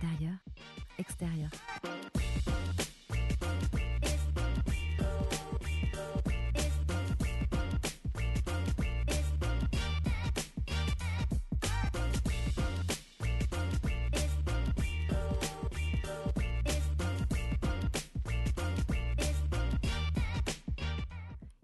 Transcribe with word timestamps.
Intérieur, 0.00 0.38
extérieur. 0.96 1.50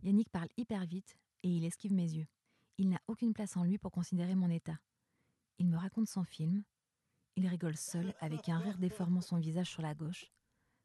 Yannick 0.02 0.28
parle 0.30 0.48
hyper 0.56 0.84
vite 0.86 1.16
et 1.44 1.48
il 1.48 1.64
esquive 1.64 1.92
mes 1.92 2.02
yeux. 2.02 2.26
Il 2.78 2.88
n'a 2.88 2.98
aucune 3.06 3.32
place 3.32 3.56
en 3.56 3.62
lui 3.62 3.78
pour 3.78 3.92
considérer 3.92 4.34
mon 4.34 4.50
état. 4.50 4.80
Il 5.58 5.68
me 5.68 5.76
raconte 5.76 6.08
son 6.08 6.24
film. 6.24 6.64
Il 7.36 7.48
rigole 7.48 7.76
seul 7.76 8.14
avec 8.20 8.48
un 8.48 8.58
rire 8.58 8.78
déformant 8.78 9.20
son 9.20 9.38
visage 9.38 9.70
sur 9.70 9.82
la 9.82 9.94
gauche, 9.94 10.30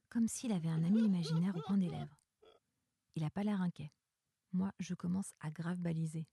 comme 0.10 0.28
s'il 0.28 0.52
avait 0.52 0.70
un 0.70 0.84
ami 0.84 1.04
imaginaire 1.04 1.56
au 1.56 1.62
coin 1.62 1.78
des 1.78 1.90
lèvres. 1.90 2.18
Il 3.16 3.22
n'a 3.22 3.30
pas 3.30 3.44
l'air 3.44 3.62
inquiet. 3.62 3.92
Moi, 4.52 4.72
je 4.80 4.96
commence 4.96 5.34
à 5.42 5.52
grave 5.52 5.78
baliser. 5.78 6.26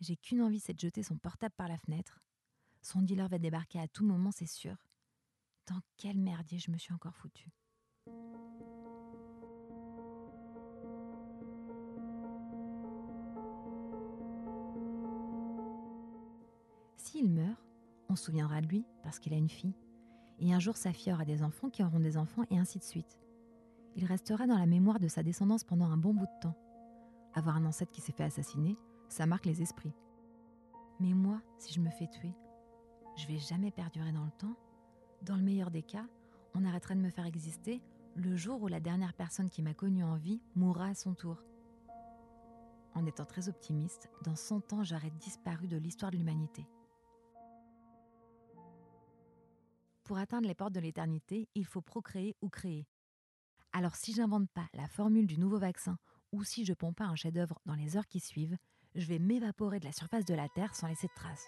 J'ai 0.00 0.16
qu'une 0.16 0.40
envie, 0.40 0.60
c'est 0.60 0.72
de 0.72 0.80
jeter 0.80 1.02
son 1.02 1.18
portable 1.18 1.54
par 1.54 1.68
la 1.68 1.76
fenêtre. 1.76 2.20
Son 2.80 3.02
dealer 3.02 3.28
va 3.28 3.38
débarquer 3.38 3.78
à 3.78 3.88
tout 3.88 4.06
moment, 4.06 4.30
c'est 4.30 4.46
sûr. 4.46 4.76
Dans 5.66 5.80
quel 5.98 6.18
merdier 6.18 6.58
je 6.58 6.70
me 6.70 6.78
suis 6.78 6.94
encore 6.94 7.16
foutue? 7.16 7.50
On 18.10 18.16
se 18.16 18.24
souviendra 18.24 18.60
de 18.60 18.66
lui 18.66 18.84
parce 19.02 19.18
qu'il 19.18 19.32
a 19.32 19.36
une 19.36 19.48
fille. 19.48 19.74
Et 20.40 20.52
un 20.52 20.58
jour, 20.58 20.76
sa 20.76 20.92
fille 20.92 21.12
aura 21.12 21.24
des 21.24 21.42
enfants 21.42 21.70
qui 21.70 21.84
auront 21.84 22.00
des 22.00 22.16
enfants 22.16 22.44
et 22.50 22.58
ainsi 22.58 22.78
de 22.78 22.84
suite. 22.84 23.18
Il 23.94 24.04
restera 24.04 24.46
dans 24.46 24.58
la 24.58 24.66
mémoire 24.66 24.98
de 24.98 25.08
sa 25.08 25.22
descendance 25.22 25.64
pendant 25.64 25.86
un 25.86 25.96
bon 25.96 26.12
bout 26.12 26.26
de 26.26 26.40
temps. 26.40 26.56
Avoir 27.34 27.56
un 27.56 27.64
ancêtre 27.64 27.92
qui 27.92 28.00
s'est 28.00 28.12
fait 28.12 28.24
assassiner, 28.24 28.76
ça 29.08 29.26
marque 29.26 29.46
les 29.46 29.62
esprits. 29.62 29.94
Mais 30.98 31.14
moi, 31.14 31.40
si 31.58 31.72
je 31.72 31.80
me 31.80 31.90
fais 31.90 32.08
tuer, 32.08 32.34
je 33.16 33.26
vais 33.26 33.38
jamais 33.38 33.70
perdurer 33.70 34.12
dans 34.12 34.24
le 34.24 34.30
temps. 34.32 34.56
Dans 35.22 35.36
le 35.36 35.42
meilleur 35.42 35.70
des 35.70 35.82
cas, 35.82 36.06
on 36.54 36.64
arrêtera 36.64 36.94
de 36.94 37.00
me 37.00 37.10
faire 37.10 37.26
exister 37.26 37.80
le 38.16 38.34
jour 38.34 38.60
où 38.62 38.66
la 38.66 38.80
dernière 38.80 39.14
personne 39.14 39.50
qui 39.50 39.62
m'a 39.62 39.74
connue 39.74 40.04
en 40.04 40.16
vie 40.16 40.40
mourra 40.56 40.86
à 40.86 40.94
son 40.94 41.14
tour. 41.14 41.44
En 42.94 43.06
étant 43.06 43.24
très 43.24 43.48
optimiste, 43.48 44.10
dans 44.24 44.34
100 44.34 44.72
ans, 44.72 44.82
j'aurai 44.82 45.10
disparu 45.20 45.68
de 45.68 45.76
l'histoire 45.76 46.10
de 46.10 46.16
l'humanité. 46.16 46.66
Pour 50.10 50.18
atteindre 50.18 50.48
les 50.48 50.56
portes 50.56 50.72
de 50.72 50.80
l'éternité, 50.80 51.48
il 51.54 51.64
faut 51.64 51.82
procréer 51.82 52.34
ou 52.42 52.48
créer. 52.48 52.88
Alors 53.70 53.94
si 53.94 54.12
j'invente 54.12 54.50
pas 54.50 54.68
la 54.74 54.88
formule 54.88 55.28
du 55.28 55.38
nouveau 55.38 55.60
vaccin 55.60 56.00
ou 56.32 56.42
si 56.42 56.64
je 56.64 56.72
pompe 56.72 56.96
pas 56.96 57.04
un 57.04 57.14
chef-d'œuvre 57.14 57.60
dans 57.64 57.76
les 57.76 57.96
heures 57.96 58.08
qui 58.08 58.18
suivent, 58.18 58.58
je 58.96 59.06
vais 59.06 59.20
m'évaporer 59.20 59.78
de 59.78 59.84
la 59.84 59.92
surface 59.92 60.24
de 60.24 60.34
la 60.34 60.48
Terre 60.48 60.74
sans 60.74 60.88
laisser 60.88 61.06
de 61.06 61.14
traces. 61.14 61.46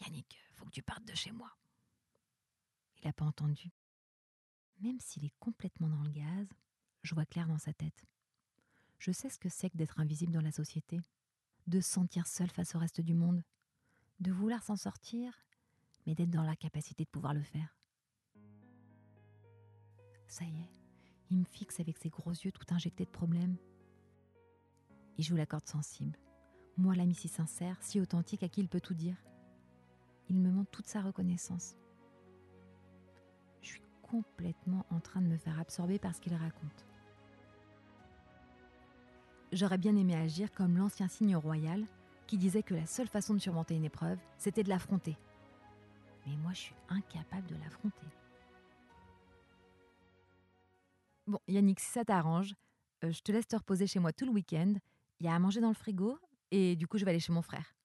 Yannick, 0.00 0.36
faut 0.54 0.64
que 0.64 0.72
tu 0.72 0.82
partes 0.82 1.06
de 1.06 1.14
chez 1.14 1.30
moi. 1.30 1.52
Il 2.96 3.06
n'a 3.06 3.12
pas 3.12 3.24
entendu. 3.24 3.70
Même 4.80 4.98
s'il 4.98 5.24
est 5.24 5.38
complètement 5.38 5.90
dans 5.90 6.02
le 6.02 6.10
gaz, 6.10 6.48
je 7.04 7.14
vois 7.14 7.24
clair 7.24 7.46
dans 7.46 7.58
sa 7.58 7.72
tête. 7.72 8.04
Je 8.98 9.12
sais 9.12 9.30
ce 9.30 9.38
que 9.38 9.48
c'est 9.48 9.70
que 9.70 9.76
d'être 9.76 10.00
invisible 10.00 10.32
dans 10.32 10.40
la 10.40 10.50
société, 10.50 10.98
de 11.66 11.80
se 11.80 11.90
sentir 11.90 12.26
seul 12.26 12.50
face 12.50 12.74
au 12.74 12.78
reste 12.78 13.00
du 13.00 13.14
monde, 13.14 13.42
de 14.20 14.32
vouloir 14.32 14.62
s'en 14.62 14.76
sortir, 14.76 15.32
mais 16.06 16.14
d'être 16.14 16.30
dans 16.30 16.42
la 16.42 16.56
capacité 16.56 17.04
de 17.04 17.08
pouvoir 17.08 17.34
le 17.34 17.42
faire. 17.42 17.76
Ça 20.26 20.44
y 20.44 20.60
est, 20.60 20.70
il 21.30 21.38
me 21.38 21.44
fixe 21.44 21.80
avec 21.80 21.98
ses 21.98 22.10
gros 22.10 22.32
yeux 22.32 22.52
tout 22.52 22.66
injectés 22.74 23.04
de 23.04 23.10
problèmes. 23.10 23.56
Il 25.16 25.24
joue 25.24 25.36
la 25.36 25.46
corde 25.46 25.66
sensible. 25.66 26.18
Moi, 26.76 26.94
l'ami 26.96 27.14
si 27.14 27.28
sincère, 27.28 27.78
si 27.80 28.00
authentique 28.00 28.42
à 28.42 28.48
qui 28.48 28.60
il 28.60 28.68
peut 28.68 28.80
tout 28.80 28.94
dire. 28.94 29.16
Il 30.28 30.40
me 30.40 30.50
montre 30.50 30.70
toute 30.70 30.88
sa 30.88 31.02
reconnaissance. 31.02 31.76
Je 33.60 33.68
suis 33.68 33.82
complètement 34.02 34.84
en 34.90 35.00
train 35.00 35.22
de 35.22 35.28
me 35.28 35.36
faire 35.36 35.58
absorber 35.60 35.98
par 35.98 36.14
ce 36.14 36.20
qu'il 36.20 36.34
raconte. 36.34 36.84
J'aurais 39.54 39.78
bien 39.78 39.94
aimé 39.94 40.16
agir 40.16 40.52
comme 40.52 40.76
l'ancien 40.76 41.06
signe 41.06 41.36
royal 41.36 41.86
qui 42.26 42.36
disait 42.36 42.64
que 42.64 42.74
la 42.74 42.86
seule 42.86 43.06
façon 43.06 43.34
de 43.34 43.38
surmonter 43.38 43.76
une 43.76 43.84
épreuve, 43.84 44.18
c'était 44.36 44.64
de 44.64 44.68
l'affronter. 44.68 45.16
Mais 46.26 46.34
moi, 46.38 46.52
je 46.52 46.58
suis 46.58 46.74
incapable 46.88 47.46
de 47.46 47.54
l'affronter. 47.54 48.06
Bon, 51.28 51.38
Yannick, 51.46 51.78
si 51.78 51.88
ça 51.88 52.04
t'arrange, 52.04 52.56
euh, 53.04 53.12
je 53.12 53.20
te 53.20 53.30
laisse 53.30 53.46
te 53.46 53.54
reposer 53.54 53.86
chez 53.86 54.00
moi 54.00 54.12
tout 54.12 54.26
le 54.26 54.32
week-end. 54.32 54.74
Il 55.20 55.26
y 55.26 55.28
a 55.28 55.34
à 55.36 55.38
manger 55.38 55.60
dans 55.60 55.68
le 55.68 55.74
frigo 55.74 56.18
et 56.50 56.74
du 56.74 56.88
coup, 56.88 56.98
je 56.98 57.04
vais 57.04 57.12
aller 57.12 57.20
chez 57.20 57.32
mon 57.32 57.42
frère. 57.42 57.76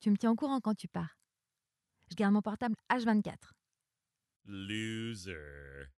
Tu 0.00 0.10
me 0.10 0.16
tiens 0.16 0.32
au 0.32 0.36
courant 0.36 0.60
quand 0.60 0.74
tu 0.74 0.88
pars. 0.88 1.16
Je 2.10 2.16
garde 2.16 2.34
mon 2.34 2.42
portable 2.42 2.74
H24. 2.90 3.52
Loser. 4.46 5.92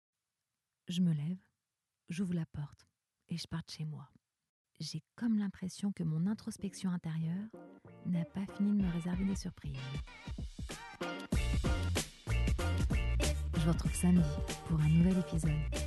Je 0.89 1.00
me 1.00 1.13
lève, 1.13 1.39
j'ouvre 2.09 2.33
la 2.33 2.45
porte 2.47 2.85
et 3.29 3.38
je 3.38 3.47
pars 3.47 3.63
de 3.63 3.72
chez 3.72 3.85
moi. 3.85 4.09
J'ai 4.79 5.01
comme 5.15 5.39
l'impression 5.39 5.91
que 5.91 6.03
mon 6.03 6.27
introspection 6.27 6.91
intérieure 6.91 7.47
n'a 8.05 8.25
pas 8.25 8.45
fini 8.55 8.77
de 8.77 8.85
me 8.85 8.91
réserver 8.91 9.25
des 9.25 9.35
surprises. 9.35 9.75
Je 13.55 13.59
vous 13.59 13.71
retrouve 13.71 13.95
samedi 13.95 14.29
pour 14.67 14.79
un 14.79 14.89
nouvel 14.89 15.17
épisode. 15.17 15.86